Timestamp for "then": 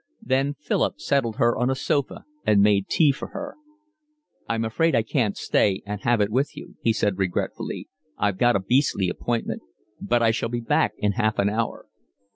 0.23-0.55